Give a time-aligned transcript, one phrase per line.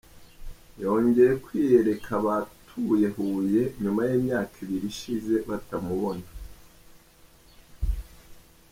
[0.83, 6.27] Yongeye kwiyereka abatuye Huye nyuma y’imyaka ibiri ishize batamubona.